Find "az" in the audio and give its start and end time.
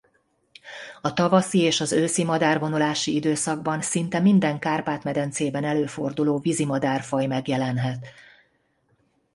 1.81-1.91